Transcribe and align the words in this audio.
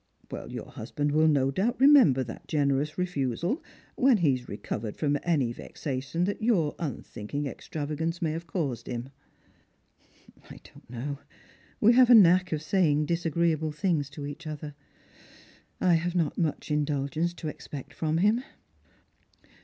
"Your 0.47 0.71
husband 0.71 1.11
will 1.11 1.27
no 1.27 1.51
doubt 1.51 1.79
remember 1.79 2.23
that 2.23 2.47
generous 2.47 2.97
refusal 2.97 3.61
when 3.95 4.17
he 4.17 4.31
has 4.35 4.49
recovered 4.49 4.95
from 4.97 5.15
any 5.21 5.53
vexation 5.53 6.27
your 6.39 6.73
unthinking 6.79 7.45
extravagance 7.45 8.19
may 8.19 8.31
have 8.31 8.47
caused 8.47 8.87
him."" 8.87 9.09
I 10.49 10.59
don't 10.63 10.89
know. 10.89 11.19
We 11.79 11.93
have 11.93 12.09
a 12.09 12.15
knack 12.15 12.51
of 12.51 12.63
saying 12.63 13.05
disagreeable 13.05 13.71
things 13.71 14.09
to 14.15 14.25
each 14.25 14.47
other. 14.47 14.73
I 15.79 15.93
have 15.93 16.15
not 16.15 16.35
much 16.35 16.71
indulgence 16.71 17.35
to 17.35 17.47
expect 17.47 17.93
from 17.93 18.17
him. 18.17 18.41